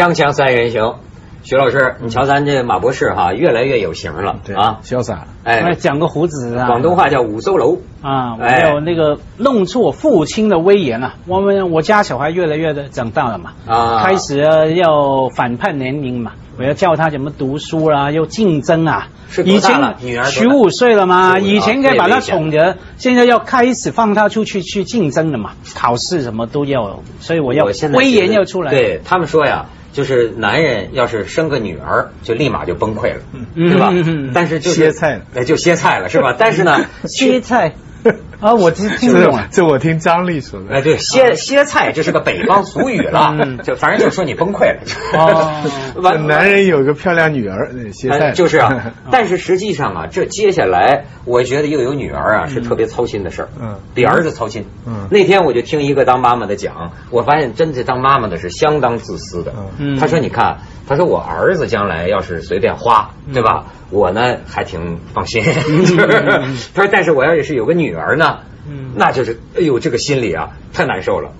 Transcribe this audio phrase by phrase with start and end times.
[0.00, 0.94] 锵锵三人行，
[1.42, 4.78] 徐老师，你瞧咱这马博士哈，越来越有型了对啊！
[4.82, 5.26] 潇洒了。
[5.44, 11.16] 哎，哎，讲个胡子啊，广东话叫五洲楼，啊，我哎有那个弄出我父亲的威严啊！
[11.26, 19.08] 我们我家小孩越来越的长大了嘛，啊开始呃要反叛年龄嘛，我要教他怎么读书啦，要竞争啊。
[19.28, 28.72] 是多以前十五岁了嘛，以前可以把他啊宠着，现在要开始放他出去去竞争了嘛，考试什么都要，所以我要威严要出来。
[28.72, 33.20] 对他们说呀，就是男人要是生个女儿，就立马就崩溃了，
[33.54, 34.30] 对吧嗯嗯嗯？
[34.34, 36.34] 但是就是歇菜了哎，就歇菜了，是吧？
[36.38, 37.74] 但是呢， 歇菜
[38.40, 39.48] 啊，我听听不这懂啊。
[39.52, 40.74] 这我听张丽说的。
[40.74, 43.36] 哎，对，歇歇菜这是个北方俗语了。
[43.40, 45.62] 嗯，就反正就说你崩溃了。
[45.96, 48.32] 完男人有个漂亮女儿，呃歇菜。
[48.32, 53.76] 就是啊，但是实际上啊，这接下来我觉得又有女儿啊，是特别操心的事儿，嗯。
[53.94, 54.64] 比儿子操心。
[54.86, 55.08] 嗯。
[55.10, 59.52] 那天我就听一个当妈妈的讲，我发现真的当妈妈的是相当自私的。
[59.78, 59.98] 嗯。
[59.98, 63.66] 他说：“你看，他说我儿子将来要是随便花，对吧？
[63.90, 65.42] 我呢还挺放心。
[65.42, 71.32] 他说，但是我要是有个女儿呢，嗯那就是哎呦，这个心里啊太难受了。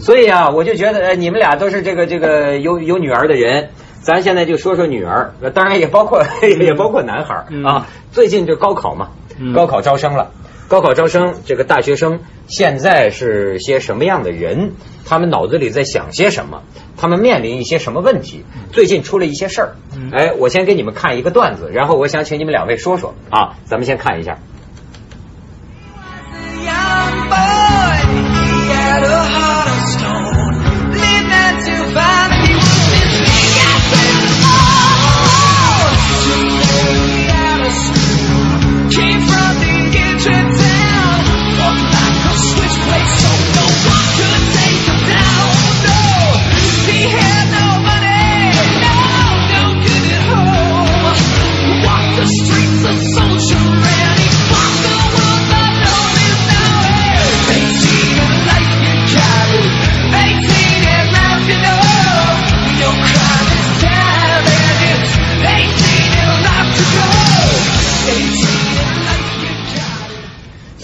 [0.00, 3.70] 所以啊，我就觉得，呃，你们俩都是这个这个有有女儿的人。
[4.00, 7.86] 咱现在就说说女儿，呃当然也包括 也包括男孩儿嗯啊。
[8.12, 10.30] 最近就高考嘛，嗯高考招生了。
[10.68, 14.72] 高考招生，这个大学生现在是些什么样的人？
[15.06, 16.62] 他们脑子里在想些什么？
[16.96, 18.44] 他们面临一些什么问题？
[18.70, 19.76] 最近出了一些事儿。
[19.96, 23.56] 嗯哎，我先给你们看一个段子，然后我想请你们两位说说啊。
[23.64, 24.38] 咱们先看一下。
[29.00, 29.47] matter how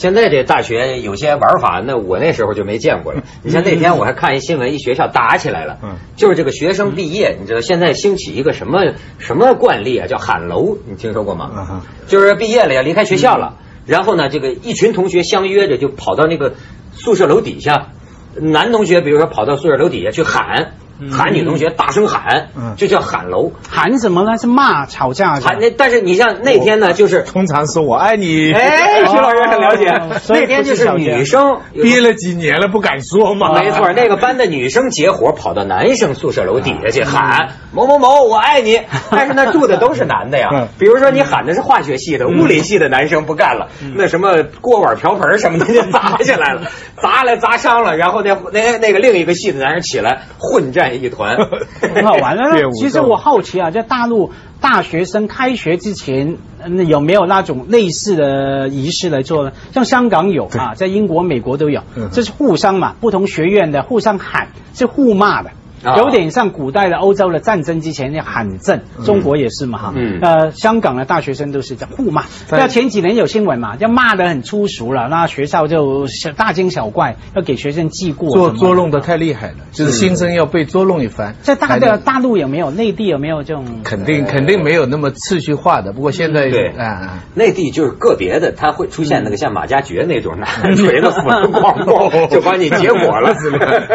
[0.04, 3.22] 现在这大学有些玩法，那我那时候就没见过了。
[3.42, 11.81] 你像那天我还看一新闻，一学校打起来了，嗯就是这个学生毕业，你知道现在兴起一个什么什么惯例啊，叫喊楼，你听说过吗？
[12.06, 13.56] 就是毕业了要，离开学校了，
[13.87, 16.53] 然后呢，这个一群同学相约着就跑到那个
[16.93, 17.93] 宿舍楼底下，
[18.38, 20.75] 男同学比如说跑到宿舍楼底下去喊，
[21.10, 22.75] 喊女同学大声喊，嗯。
[22.77, 23.53] 就叫喊楼。
[23.69, 24.38] 喊什么呢？
[24.38, 28.53] 是骂吵架是喊那，但是你像那天呢，就是通常是我爱你。
[28.53, 29.88] 哎，徐老师很了解。
[29.88, 33.53] 哦，那天就是女生憋了几年了，不敢说嘛。
[33.60, 38.81] 没错，那个班的女生结伙跑到男生宿舍楼底下去喊某某某我爱你，
[39.11, 40.49] 但是那住的都是男的呀。
[40.53, 40.69] 嗯。
[40.78, 46.62] 比如说你喊的是化学系的，物理系的男生不干了，那什么锅碗瓢盆什么的就砸下来了，
[47.00, 51.36] 砸来砸伤了，然后那那那个另一个系的男生起来混战一团。
[51.80, 52.36] 很好玩。
[52.74, 59.52] 其实我好奇啊，在大陆大学生开学之前，嗯有没有那种类似的仪式来做呢？
[59.72, 65.50] 像香港有啊，在英国、美国都有嗯，这是互相嘛，不同学院的互相喊，是互骂的。
[65.84, 69.92] 啊有点像古代的欧洲的战争之前要喊阵，中国也是嘛哈。
[69.94, 72.22] 嗯呃，香港的大学生都是这样互骂。
[72.46, 78.30] 在那前几年有新闻嘛，就骂得很粗俗了，那学校就小大惊小怪，要给学生记过。
[78.30, 81.34] 捉捉弄的太厉害了，就是新生要被捉弄一番。
[81.42, 82.70] 在大的大陆有没有？
[82.70, 83.64] 内地有没有这种？
[83.84, 93.34] 肯定肯定没有那么次序化的，不过现在对啊啊，内地就是个别的，他会出现那个像马加爵那种拿锤子斧子咣咣 就把你结果了，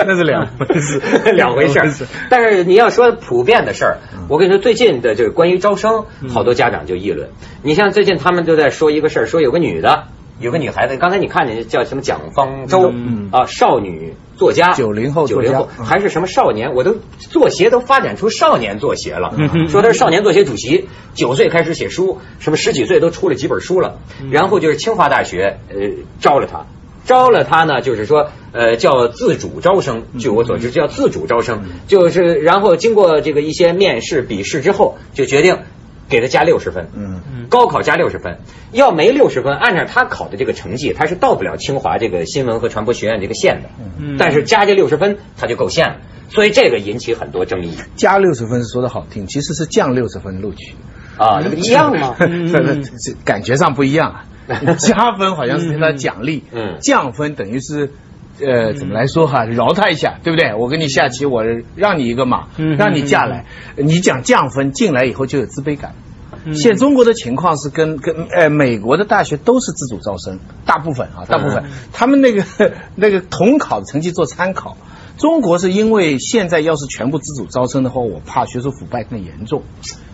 [0.05, 1.01] 那是两回事
[1.33, 1.78] 两回事
[2.29, 3.97] 但是你要说普遍的事儿，
[4.27, 7.29] 我跟你说，最近的这个关于招生，好多家长就议论。
[7.63, 10.05] 你像最近他们都在说一个事儿，说有个女的，
[10.39, 13.29] 有个女孩子，刚才你看见叫什么蒋方舟嗯。
[13.31, 15.85] 啊，少女作家，九零后九零后嗯。
[15.85, 19.35] 还是什么少年，我都作协都发展出少年作协了，
[19.67, 23.99] 说她是少年作协主席，九岁开始写书，什么十几岁都出了几本书了，
[24.31, 25.75] 然后就是清华大学呃
[26.19, 26.65] 招了他。
[27.09, 30.03] 招了他呢，就是说，呃，叫自主招生。
[30.19, 35.57] 据我所知，叫自主招生，就是然后经过这个一些面试、笔试之后，就决定
[36.07, 36.87] 给他加六十分。
[36.95, 38.37] 嗯，高考加六十分，
[38.71, 43.69] 要没六十分，按照他考的这个成绩，他是到不了清华这个新闻和传播学院这个线的。
[43.97, 45.95] 嗯但是加这六十分，他就够线了。
[46.29, 50.75] 所以这个引起很多争议加六十分是说的好听，其实是降六十分录取。
[51.17, 52.15] 啊，这不一样吗？
[52.21, 52.53] 嗯
[53.03, 54.25] 这感觉上不一样啊。
[54.79, 57.91] 加分好像是对他奖励，嗯降分等于是
[58.41, 60.53] 呃怎么来说哈，饶他一下，对不对？
[60.55, 61.43] 我跟你下棋，我
[61.75, 65.93] 让你一个马嗯，让你下来，你讲降分进来以后就有自卑感。
[66.45, 66.53] 嗯。
[66.53, 71.63] 现在中国的情况是跟跟呃美国的大学都是自主招生，大部分啊，大部分、
[71.93, 72.43] 他们那个
[72.95, 74.77] 那个统考的成绩做参考。
[75.19, 79.63] 中国是因为现在要是全部自主招生的话，我怕学术腐败更严重，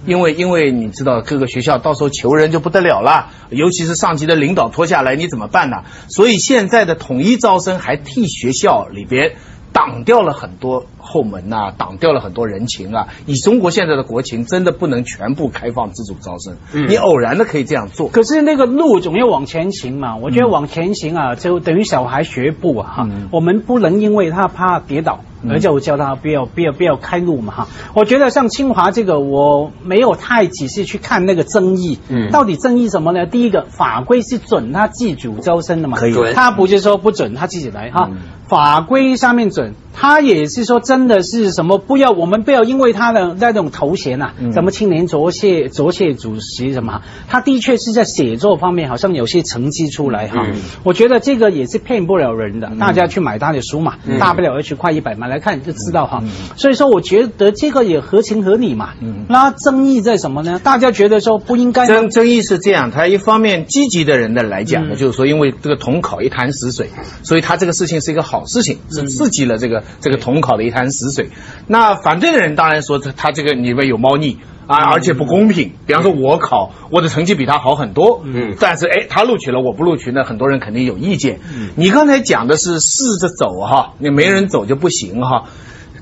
[0.08, 5.84] 因为因为你知道各个学校到时候求人就不得了了，尤其是上级的领导拖下来，你怎么办呢？
[6.10, 9.36] 所以现在的统一招生还替学校里边
[9.72, 13.08] 挡掉了很多后门呐、挡掉了很多人情啊。
[13.26, 16.90] 以中国现在的国情，真的不能全部开放自主招生，嗯。
[16.90, 18.10] 你偶然的可以这样做。
[18.10, 23.30] 可是那个路总要往前行嘛，我觉得往前行啊，就等于小孩学步啊，哈、嗯。
[23.32, 27.68] 我们不能因为他怕跌倒，而就叫他不要不要不要开路嘛哈。
[27.94, 32.32] 我觉得像清华这个，我没有太仔细去看那个争议，嗯。
[32.32, 33.26] 到底争议什么呢？
[33.26, 36.34] 第一个法规是准他自主招生的嘛，可以。
[36.34, 38.18] 他不是说不准他自己来哈，嗯。
[38.48, 44.52] 法规上面准，他也是说真的是什么不要我们不要因为他的那种头衔呐、嗯。
[44.54, 50.46] 什么青年卓谢卓谢主席什么，他的确是在写作方面好像有些成绩出来哈。
[50.48, 50.62] 嗯。
[50.84, 54.20] 我觉得这个也是骗不了人的，大家去买他的书嘛，嗯。
[54.20, 56.20] 大不了二十块一百买来看就知道哈。
[56.22, 56.30] 嗯。
[56.58, 58.90] 所以说我觉得这个也合情合理嘛。
[59.02, 59.26] 嗯。
[59.30, 60.60] 那争议在什么呢？
[60.64, 64.98] 大家觉得说不应该争争议是这样，他一方面积极的人的来讲呢，嗯。
[64.98, 66.90] 就是说，因为这个统考一潭死水，
[67.24, 71.30] 所以他这个事情是一个好事情，是刺激了这个这个统考的一潭死水。
[71.68, 74.38] 那反对的人当然说他他这个里面有猫腻。
[74.68, 75.74] 啊，而且不公平。
[75.86, 81.40] 比方说，我考我的成绩比他好很多，嗯但是哎，他录取了，我不录取，那很多人肯定有意见。
[81.76, 85.50] 你刚才讲的是试着走哈，你没人走就不行哈。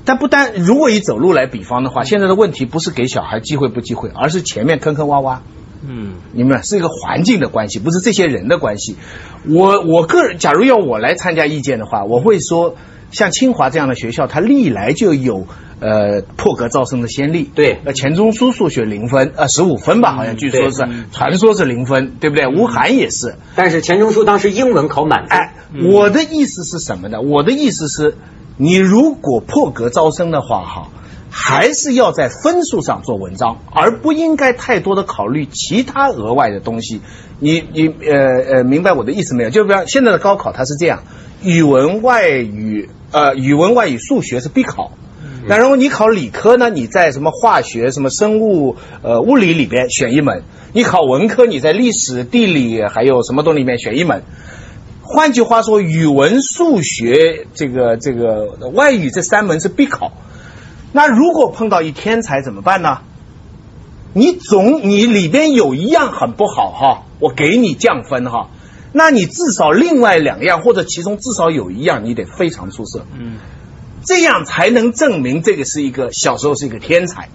[0.06, 5.40] 但不单如果以走路来比方的话，现在的问题不是给小孩机会不机会，而是前面坑坑洼洼。
[5.86, 8.96] 嗯你们是一个环境的关系，不是这些人的关系。
[9.48, 12.76] 我我个人，假如要我来参加意见的话，我会说，
[13.10, 15.46] 像清华这样的学校，它历来就有
[15.80, 17.50] 呃破格招生的先例。
[17.54, 22.46] 对呃，钱钟书数学零分，呃十五分吧，好像据说是对，传说是零分，对不对？
[22.46, 23.36] 吴晗也是。
[23.54, 25.54] 但是钱钟书当时英文考满分，哎，
[25.92, 27.20] 我的意思是什么呢？
[27.20, 28.16] 我的意思是，
[28.56, 30.88] 你如果破格招生的话，哈，
[31.36, 37.00] 还是要在分数上做文章，而不应该太多的考虑其他额外的东西。
[37.40, 39.50] 你你呃呃，明白我的意思没有？
[39.50, 41.02] 就比方现在的高考，它是这样，
[41.42, 44.92] 语文、外语呃语文、外语、数学是必考。
[45.48, 46.70] 那如果你考理科呢？
[46.70, 50.42] 你在什么化学、什么生物、呃物理里边选一门；
[50.72, 54.22] 你考文科，你在历史、地理还有什么东西里面选一门。
[55.02, 60.12] 换句话说，语文、数学这个这个外语这三门是必考。
[60.96, 63.00] 那如果碰到一天才怎么办呢？
[64.14, 68.48] 你总你里边有一样很不好哈，我给你降分哈。
[68.92, 73.38] 那你至少另外两样或者其中至少有一样你得非常出色，嗯
[74.04, 77.28] 这样才能证明这个是一个小时候是一个天才。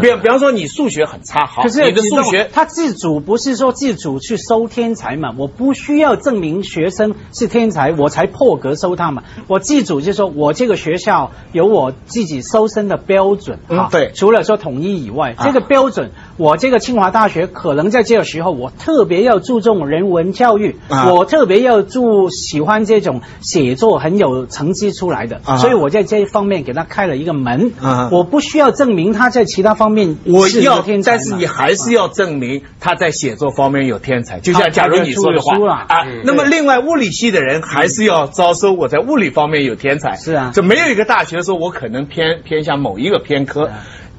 [0.00, 5.34] 比比方说你数学很差，好，可是你的数学他自主不是说自主去收天才嘛？
[5.36, 9.22] 我不需要证明学生是天才，我才破格收他嘛。
[9.46, 14.12] 我自主就是说我这个学校有我自己收生的标准，啊嗯对。
[14.14, 15.44] 除了说统一以外，啊。
[15.44, 21.12] 这个标准，我这个清华大学可能在这个时候，我特别要注重人文教育，啊。
[21.12, 25.56] 我特别要注喜欢这种写作很有成绩出来的，啊。
[25.58, 28.08] 所以我在这一方面给他开了一个门，啊。
[28.12, 34.40] 我不需要证明他在其他方面我要但是你还是要证明他在写作方面有天才。
[34.40, 40.16] 就像假如你说的话啊嗯，那么另外物理系的人还是要招收我在物理方面有天才。
[40.16, 43.70] 是啊就没有一个大学说我可能偏偏向某一个偏科。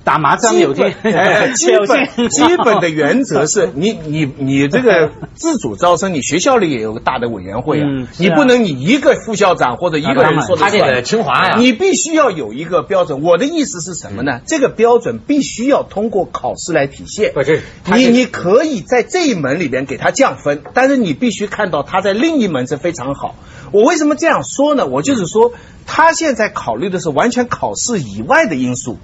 [0.09, 10.71] 打麻将基本有劲，哎基本 基本的原则是你你你这个自主招生，你学校里也有个大的委员会啊嗯，啊你不能你一个副校长或者一个人说的算。
[10.71, 13.21] 他这个清华呀，你必须要有一个标准。
[13.21, 14.41] 我的意思是什么呢？
[14.47, 17.31] 这个标准必须要通过考试来体现。
[17.35, 17.63] 不是是
[17.93, 23.35] 你你可以在这一门里边给他降分，但是你必须看到他在另一门是非常好。
[23.71, 24.87] 我为什么这样说呢？
[24.87, 25.53] 我就是说，
[25.85, 28.97] 他现在考虑的是完全考试以外的因素，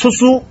[0.00, 0.42] 出书。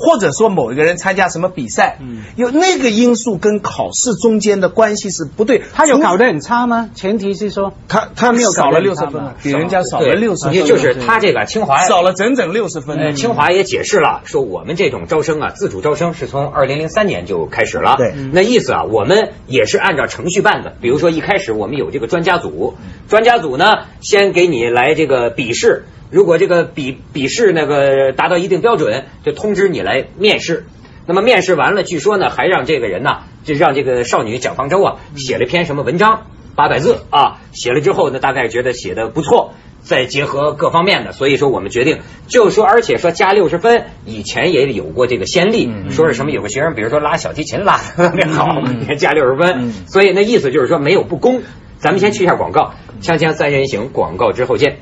[0.00, 5.60] 或者说某一个人参加什么比赛，嗯有那个因素跟考试中间的关系是不对。
[5.74, 6.88] 他有考得很差吗？
[6.94, 12.96] 前提是说他他没有少了六十分啊，比人家少了六十分，也就是他这个清华少了整整六十分。
[12.96, 17.96] 呃，清华也解释了，说我们这种招生啊，自主招生是从二零零三年就开始了。
[17.98, 20.74] 对那意思啊，我们也是按照程序办的。
[20.80, 22.74] 比如说一开始我们有这个专家组，
[23.08, 23.66] 专家组呢
[24.00, 30.66] 先给你来这个笔试，如果这个笔笔试那个达到一定标准，就通知你来面试。
[31.06, 36.26] 那么面试完了，据说呢还让这个人呢，就让这个少女蒋方舟啊写了一篇什么文章。
[36.54, 39.54] 八百字啊，写了之后呢，大概觉得写的不错。
[39.80, 48.48] 再结合各方面的，所以说我们决定，就说，而且说加六十分，以前也有过这个先例，说是什么有个学生，比如说拉小提琴拉的特别好，
[48.98, 51.42] 加六十分，所以那意思就是说没有不公。
[51.78, 54.78] 咱们先去一下广告，锵锵三人行，广告之后见。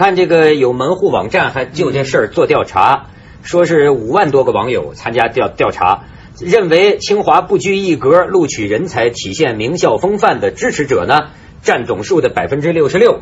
[0.00, 3.08] 看这个有门户网站还就这事儿做调查，
[3.42, 6.04] 说是五万多个网友参加调调查，
[6.40, 11.28] 认为清华不拘一格录取人才体现名校风范的支持者呢，
[11.60, 13.20] 占总数的百分之六十六，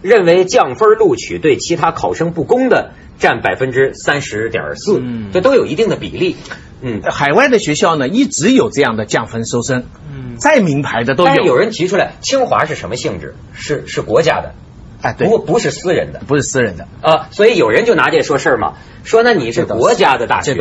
[0.00, 5.02] 认为降分录取对其他考生不公的占百分之三十点四，
[5.32, 6.36] 这都有一定的比例。
[6.82, 11.30] 嗯，海外的学校呢，一直有这样的降分收生，嗯，再名牌的都有。
[11.30, 13.34] 但是有人提出来，清华是什么性质？
[13.52, 14.54] 是是国家的。
[15.02, 20.56] 哎，对，不不是私人的，不是私人的啊，所以有人就拿这说事儿嘛，说那你是国家的大学。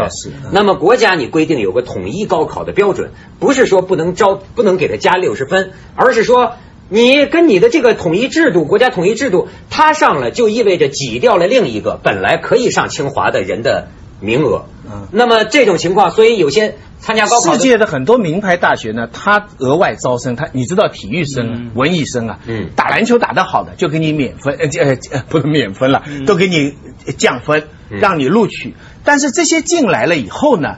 [0.51, 6.53] 那么国家你规定有个统一高考的标准，不是说不能招，不能给他加六十分，而是说
[6.89, 13.89] 你跟你的这个统一制度，国家统一制度，他上了就意味着挤掉了另一个本来可以上清华的人的
[14.21, 14.65] 名额。
[14.89, 16.77] 嗯，那么这种情况，所以有些。
[17.03, 24.69] 参加高考，世界的很多名牌大学呢，它额外招生，它你知道体育生、文艺生啊，嗯，打篮球打得好的就给你免分，呃
[25.09, 26.75] 呃不是免分了，都给你
[27.17, 28.75] 降分，让你录取。
[29.03, 30.75] 但是这些进来了以后呢，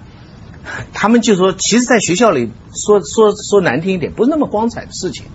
[0.94, 5.26] 他们就说，其实，在学校里说说说难听一点，不是那么光彩的事情，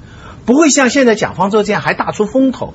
[0.46, 2.72] 不会像现在蒋方舟这样还大出风头，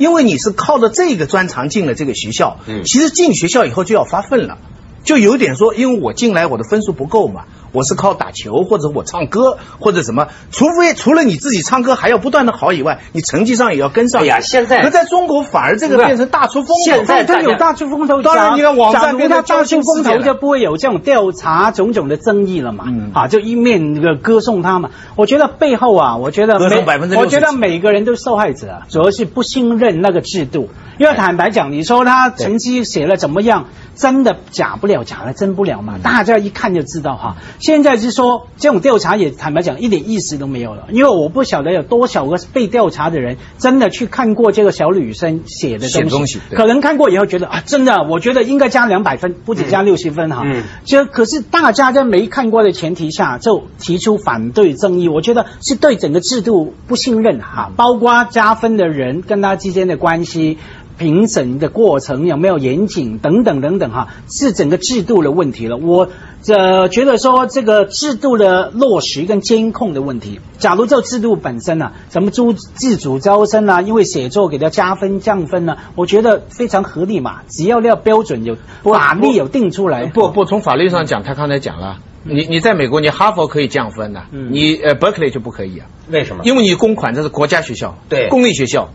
[0.00, 4.56] 因为你是靠着这个专长进了这个学校，嗯，其实进学校以后就要发奋了。
[5.04, 14.22] 就有点说，因为我进来我的分数不够嘛，我是靠打球或者我唱歌或者什么，除非除了你自己唱歌还要不断的好以外，你成绩上也要跟上。
[14.22, 16.84] 哎呀，现在可在中国反而这个变成大出风头。
[16.84, 22.84] 现在都有大出风头，当然你看网站变他大出风头就不会有这种调查种种的争议了嘛。
[22.86, 24.90] 嗯，啊，就一面那个歌颂他嘛。
[25.16, 30.68] 我觉得背后啊，我觉得每我觉得每个人都是受害者，主要是不信任那个制度。
[31.00, 33.68] 因为坦白讲，你说他成绩写了怎么样？
[33.96, 35.98] 真的假不了，假的真不了嘛？
[36.02, 37.36] 大家一看就知道哈。
[37.58, 50.42] 现在是说这种调查也坦白讲一点意思都没有了，因为我不晓得有多少个被调查的人真的去看过这个小女生写的东西，可能看过以后觉得啊，真的，我觉得应该加两百分，不止加六十分哈。
[50.44, 50.64] 嗯。
[50.84, 60.58] 这可是大家在没看过的前提下就提出反对争议，我觉得是对整个制度不信任哈，包括加分的人跟他之间的关系。
[61.00, 65.78] 评审的过程有没有严谨等等等等哈，是整个制度的问题了。
[65.78, 66.10] 我
[66.42, 77.40] 这觉得说这个制度的落实跟监控的问题，假如这制度本身呢，什么自自主招生啊，因为写作给他加分降分呢，我觉得非常合理嘛。
[77.48, 85.86] 只要那标准有法律有定出来，不不从法律上讲，他刚才讲了，你你在美国你哈佛可以降分的，你呃 Berkeley 就不可以啊？
[86.10, 86.44] 为什么？
[86.44, 88.90] 因为你公款这是国家学校，对，公立学校。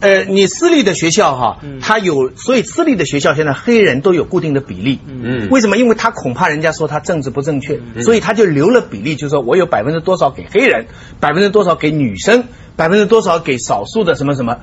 [0.00, 5.00] 呃，你私立的学校哈，它有，所以私立的学校现在黑人都有固定的比例。
[5.06, 5.76] 嗯，为什么？
[5.76, 10.86] 因为他恐怕人家说他政治不正确，所以他就留了比例，就是说我有百分之多少给黑人，
[11.18, 12.44] 百分之多少给女生，
[12.76, 14.58] 百分之多少给少数的什么什么。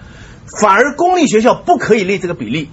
[0.62, 2.70] 反而公立学校不可以立这个比例，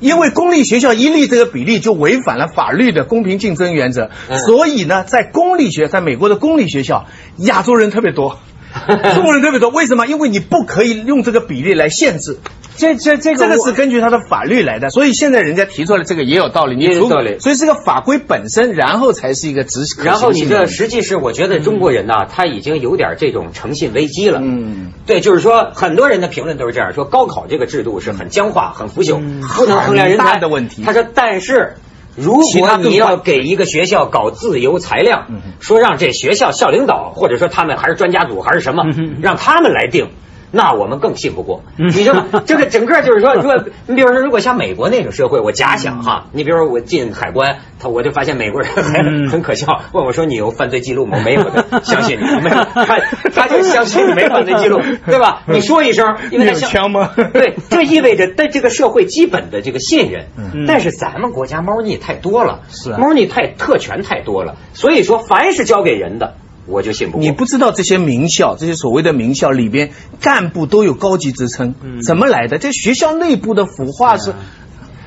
[0.00, 4.10] 因为公立学校一立这个比例就违反了法律的公平竞争原则。
[4.46, 8.38] 所以呢，在公立学，在美国的公立学校，亚洲人特别多。
[9.14, 10.06] 中国人特别多，为什么？
[10.06, 12.38] 因为你不可以用这个比例来限制。
[12.76, 17.38] 这这这个这个是根据他的法律来的，所以现在人家提出来这个也有道理，也有道理。
[17.38, 20.02] 所以这个法规本身，然后才是一个执行。
[20.02, 24.40] 然后你这实际是，我觉得中国人呐，他已经有点这种诚信危机了。
[24.42, 29.20] 嗯，对，就是说很多人的评论都是这样说，高考这个制度是很僵化、很腐朽，
[29.56, 30.82] 不能衡量人才的问题。
[30.82, 31.74] 他说，但是。
[32.16, 35.26] 如果你要给一个学校搞自由裁量，
[35.60, 38.84] 说让这学校校领导或者说他们还是专家组还是什么，
[39.22, 40.10] 让他们来定。
[40.52, 51.18] 那我们更信不过，你知道 这个整个就是说，如果你比如说，如果像美国那种社会，我假想哈，你比如说我进海关，他我就发现美国人很很可笑，问我说你有犯罪记录吗？
[51.24, 52.98] 没有的，相信你没有，他
[53.34, 55.42] 他就相信你没犯罪记录， 对吧？
[55.46, 57.10] 你说一声，因为他枪吗？
[57.32, 60.26] 对，这意味着对这个社会基本的这个信任。
[60.66, 66.34] 但是咱们国家猫腻太多了，是猫腻太特权太多了，所以说凡是交给人的。
[66.70, 67.20] 我就信不过。
[67.20, 72.58] 你不知道这些名校，这些所谓的名校里边干部都有高级职称，怎么来的？
[72.58, 74.34] 这学校内部的腐化是，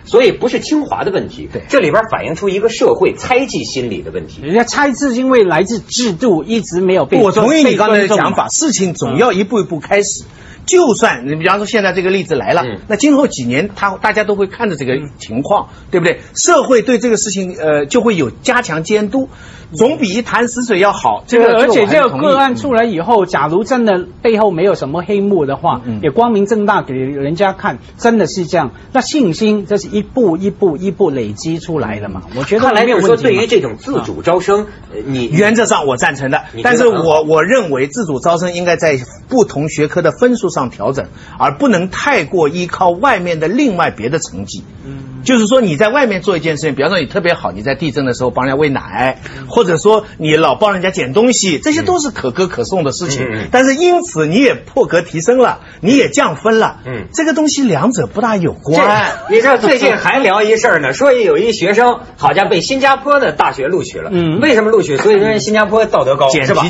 [0.05, 1.49] 所以不是清华的问题。
[1.51, 4.41] 对，这里边反映出一个社会猜忌心理的问题。
[4.41, 7.17] 人家猜是因为来自制度一直没有被。
[7.17, 10.23] 我同意你刚才的讲法，事情总要一步一步开始。
[10.65, 12.79] 就算你比方说现在这个例子来了，嗯。
[12.87, 16.21] 那今后几年他大家都会看着这个情况，对不对？
[16.35, 19.29] 社会对这个事情呃就会有加强监督，
[19.73, 21.23] 总比一潭死水要好。
[21.27, 25.99] 这个而且这个个案出来以后，假如真的背后没有什么黑幕的话，嗯。
[26.01, 32.23] 也光明正大给人家看，真的是这样，那信心这是一步一步一步累积出来的嘛。
[32.35, 33.29] 我觉得看来没有就是说，问题嘛。
[33.33, 38.97] 对于这种自主招生，呃你原则上我赞成的但是我我认为自主招生应该在
[39.33, 41.07] 不同学科的分数上调整，
[41.39, 44.63] 而不能太过依靠外面的另外别的成绩。
[44.85, 53.23] 嗯就是说你在外面做一件事情，比方说你特别好，你在地震的时候帮人家喂奶，或者说你老帮人家捡东西，这些都是可歌可颂的事情。
[53.51, 56.79] 但是因此你也破格提升了，你也降分了。
[56.85, 59.11] 嗯这个东西两者不大有关。
[59.29, 64.09] 你知道最近还聊一事儿呢， 说有一学生好像被新加坡的大学录取了。
[64.11, 64.97] 嗯为什么录取？
[64.97, 66.61] 所以说人新加坡道德高，捡是吧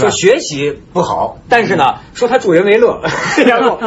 [0.00, 3.00] 说学习不好，但是呢，说他助人为乐，
[3.46, 3.78] 然后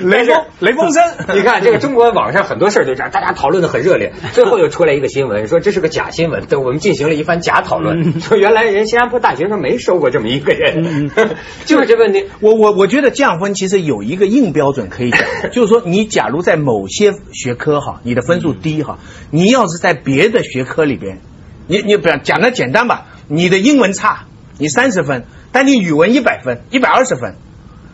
[0.00, 1.02] 雷锋雷锋生
[1.36, 11.10] 你看这个中国网上很多事儿就这样，大家讨论的很热烈， 最后又出来一个新闻，说这是个假新闻，对我们进行了一番假讨论，说原来人新加坡大学生没收过这么一个人，
[11.66, 12.24] 就是这问题。
[12.40, 15.20] 我我我觉得降分其实有一个硬标准可以讲，
[15.52, 18.98] 就是说你假如在某些学科哈，你的分数低哈，
[19.30, 21.20] 你要是在别的学科里边，
[21.66, 24.24] 你你不要讲的简单吧，你的英文差，
[24.58, 27.34] 你三十分，但你语文一百分，一百二十分，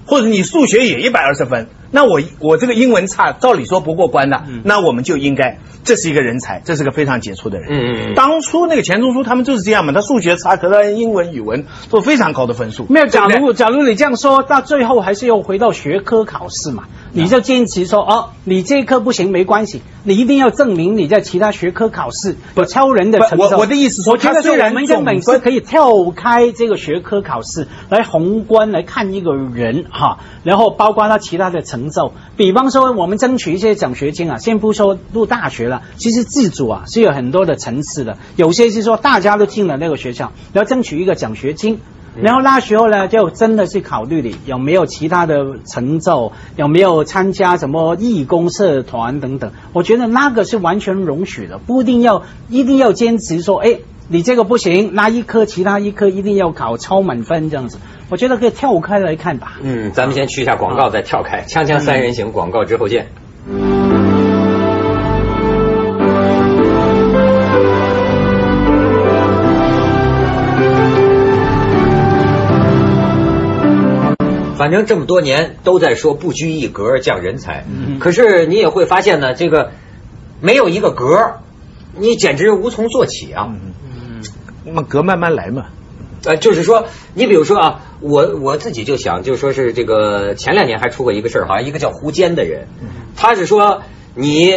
[0.07, 7.69] 或者你数学也一百二十分，那我我这个英文差，照理说不过关的，那我们就应该这是一个人才，这是个非常杰出的人。
[7.71, 12.87] 嗯嗯嗯当初那个钱钟书他们就是这样嘛，他数学差，可他英文、语文都非常高的分数。
[12.89, 16.83] 没有，假如假如你这样说，到最后还是要回到学科考试嘛。
[17.17, 23.45] 你就坚持说哦，你这一科不行没关系，你一定要证明你在其他学科考试有超人的成就。
[23.45, 32.13] 我我的意思说我觉得他虽然说我们根本总分是可以跳开这个学科考试来宏观来看一个人哈，然后包括他其他的成就。
[32.37, 41.81] 比方说，我们争取一些奖学金啊，先不说入大学了，其实自主啊是有很多的层次的，有些是说大家都进了那个学校，然后争取一个奖学金。
[42.17, 49.51] 然后那时候呢，就真的是考虑你有没有其他的成就，有没有参加什么义工社团等等。
[49.73, 57.79] 我觉得那个是完全容许的，不一定要一定要坚持说，哎，你这个不行，那一科其他一科一定要考超满分这样子。
[58.11, 59.59] 我觉得可以跳开来看吧。
[59.63, 61.43] 嗯，咱们先去一下广告，再跳开。
[61.47, 63.09] 锵锵三人行，广告之后见。
[74.59, 77.65] 反正这么多年都在说不拘一格降人才，
[78.01, 79.73] 可是你也会发现呢，这个
[80.43, 81.41] 没有一个格，
[81.99, 83.49] 你简直无从做起啊。
[84.65, 85.67] 那么格慢慢来嘛。
[86.25, 92.69] 呃，就是说，你比如说啊，我我自己就想，就说是这个前两年还出过一个事儿，好像一个叫胡坚的人，
[93.15, 93.83] 他是说
[94.15, 94.55] 你，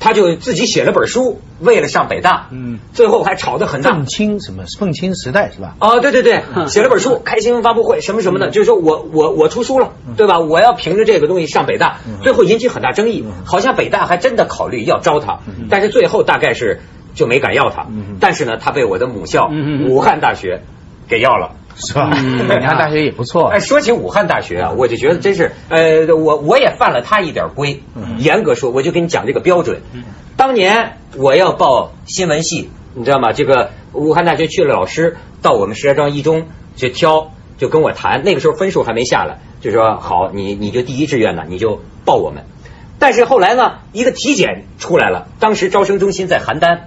[0.00, 4.06] 他就自己写了本书，为了上北大，嗯，最后还吵得很大凤。
[4.06, 4.64] 青什么？
[4.78, 5.76] 凤青时代是吧？
[5.78, 10.38] 哦，对对对，写了本书，开新闻发布会什么什么的，就是说我我我出书了，对吧？
[10.40, 16.80] 我要凭着这个东西上北大，最后引起很大争议，好像北大还真的考虑要招他，但是最后大概是
[17.14, 17.86] 就没敢要他，
[18.20, 19.50] 但是呢，他被我的母校
[19.88, 20.62] 武汉大学
[21.08, 21.56] 给要了。
[21.76, 22.08] 是吧？
[22.14, 23.58] 嗯武汉大学也不错哎，。
[23.58, 27.82] 说起武汉大学啊，我就觉得真是，呃，我我也犯了他一点规。
[28.18, 29.82] 严格说，我就跟你讲这个标准。
[30.36, 33.32] 当年我要报新闻系，你知道吗？
[33.32, 36.46] 这个武汉大学去了老师到我们石家庄一中
[36.76, 38.22] 去挑，就跟我谈。
[38.22, 42.44] 那个时候分数还没下来，就说好，你你就第一志愿呢，你就报我们。
[43.04, 46.78] 但是后来呢，一个体检出来了，当时招生中心在邯郸。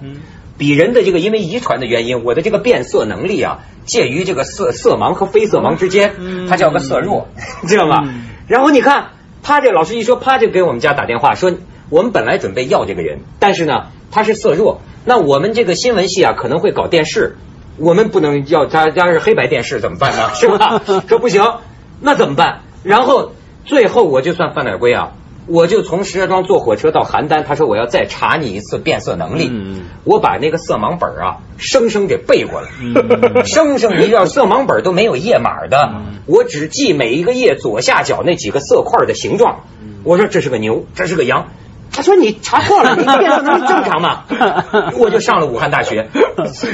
[0.58, 6.16] 鄙人的这个因为遗传的原因，我的这个变色能力啊，介于这个色色盲和非色盲之间，
[6.50, 7.28] 他叫个色弱，
[7.68, 8.02] 知道吗？
[8.48, 9.10] 然后你看
[9.44, 11.54] 他这老师一说，啪就给我们家打电话说，
[11.92, 17.38] 我们本来准备要这个人，但是呢他是色弱，那我们这个新闻系啊可能会搞电视，
[17.78, 20.30] 我们不能要他要是黑白电视怎么办呢？
[20.34, 20.82] 是吧？
[21.08, 21.44] 说不行，
[22.02, 22.62] 那怎么办？
[22.82, 23.34] 然后
[23.66, 25.12] 最后我就算犯点规啊。
[25.48, 29.84] 我就从石家庄坐火车到邯郸，他说我要再查你一次变色能力，嗯。
[30.04, 32.70] 我把那个色盲本啊生生给背过来，
[33.44, 39.62] 生生一要色盲本都没有页码的，我只记每一个页左下角那几个色块的形状。
[40.04, 41.48] 我说这是个牛，这是个羊。
[41.98, 44.24] 他说你查错了，你变色能力正常吗？
[45.00, 46.08] 我就上了武汉大学，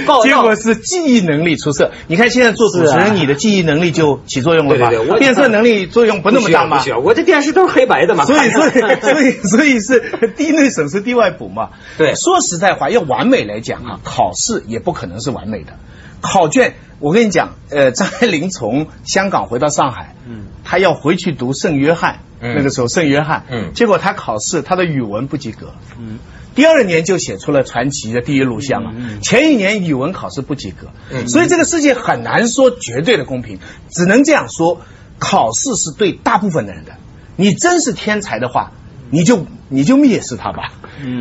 [0.05, 1.91] 报结果是记忆能力出色。
[2.07, 4.89] 你看现在做主持人，你的记忆能力就起作用了吧？
[4.89, 6.83] 对对对我变色能力作用不那么大吗？
[7.01, 8.25] 我这电视都是黑白的嘛。
[8.25, 11.69] 所以，所以，所以，所以是地内省是地外补嘛。
[11.97, 15.71] 对说实在话，要完美来讲啊，考试也不可能是完美的。
[16.19, 22.56] 考卷，我跟你讲，呃，张爱玲从香港回到上海，嗯，她要回去读圣约翰，嗯。
[22.56, 23.71] 那个时候圣约翰，嗯。
[23.73, 26.19] 结果他考试他的语文不及格，嗯，
[26.53, 31.27] 第二年就写出了传奇的第一录像嘛，前一年语文考试不及格，嗯。
[31.27, 34.82] 所以这个世界很难说绝对的公平，只能这样说，
[35.17, 36.97] 考试是对大部分的人的，
[37.38, 38.73] 你真是天才的话，
[39.13, 40.71] 你就你就蔑视他吧，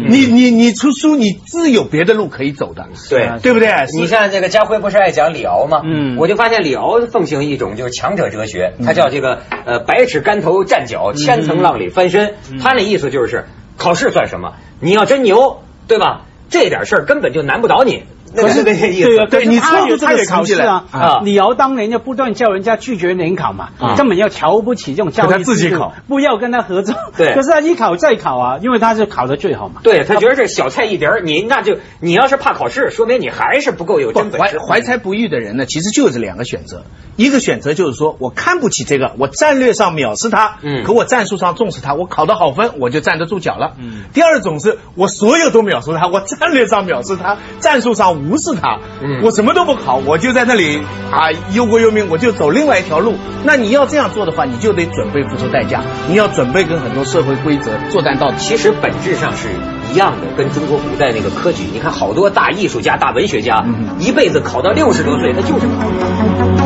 [0.09, 3.69] 你你你出书，你自有别的路可以走的，对对不对？
[4.01, 5.83] 你像这个家辉不是爱讲李敖吗？
[5.85, 12.35] 嗯我就发现李敖奉行一种就是强者哲学，他叫这个呃百尺竿头站脚，千层浪里翻身。
[12.63, 13.45] 他那意思就是
[13.77, 14.55] 考试算什么？
[14.81, 16.23] 你要真牛，对吧？
[16.49, 18.05] 这点事儿根本就难不倒你。
[18.35, 19.09] 那个是那个意思。
[19.09, 26.95] 对啊，对你他有说出这个他有考试啊啊李敖当年就不断叫人家拒绝联考嘛，啊根本要瞧不起这种教育他自己考，不要跟他合作。
[27.17, 29.81] 对可是他一考再考啊，因为他是考的最好嘛。
[29.83, 34.59] 对他觉得这小菜一碟儿，你那就你要是怕考试，说明你还是不够有真本事。
[34.59, 36.85] 怀才不遇的人呢，其实就是两个选择，
[37.17, 43.75] 一个选择就是说我看不起这个，我战略上藐视他，嗯可我战术上重视他，我考得好分，我就站得住脚了。
[43.79, 50.81] 嗯，第二种是我所有都藐视他，我战略上藐视他，战术上无视他，嗯我什么都不考，我就在那里
[51.11, 53.15] 啊忧国忧民，我就走另外一条路。
[53.45, 58.37] 那你要这样做的话，你就得准备付出代价，你要准备跟很多社会规则作战到底。
[58.39, 59.49] 其实本质上是
[59.93, 63.65] 一样的，跟中国古代那个科举，你看好多大艺术家、大文学家，
[63.99, 66.62] 一辈子考到六十多岁，他就是考。